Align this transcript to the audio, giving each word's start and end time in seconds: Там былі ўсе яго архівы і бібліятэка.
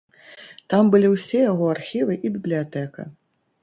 Там 0.75 0.89
былі 0.95 1.13
ўсе 1.13 1.43
яго 1.51 1.71
архівы 1.77 2.19
і 2.25 2.35
бібліятэка. 2.35 3.11